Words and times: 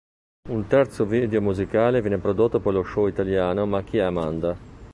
Un 0.49 0.65
terzo 0.65 1.05
video 1.05 1.41
musicale 1.43 2.01
viene 2.01 2.17
prodotto 2.17 2.59
per 2.59 2.73
lo 2.73 2.83
show 2.83 3.05
italiano 3.05 3.67
"Ma 3.67 3.83
chi 3.83 3.97
è 3.97 4.01
Amanda?. 4.01 4.57